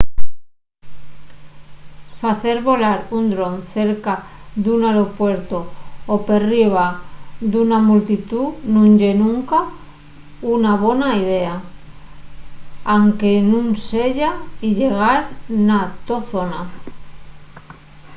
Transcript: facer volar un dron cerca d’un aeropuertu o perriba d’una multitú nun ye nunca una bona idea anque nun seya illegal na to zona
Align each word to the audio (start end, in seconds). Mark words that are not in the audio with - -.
facer 2.21 2.57
volar 2.69 2.99
un 3.17 3.23
dron 3.33 3.55
cerca 3.75 4.13
d’un 4.63 4.79
aeropuertu 4.89 5.59
o 6.13 6.15
perriba 6.29 6.85
d’una 7.51 7.79
multitú 7.89 8.41
nun 8.73 8.89
ye 9.01 9.11
nunca 9.23 9.59
una 10.55 10.73
bona 10.85 11.07
idea 11.23 11.55
anque 12.97 13.31
nun 13.49 13.67
seya 13.89 14.31
illegal 14.69 15.19
na 15.67 15.79
to 16.05 16.15
zona 16.31 16.61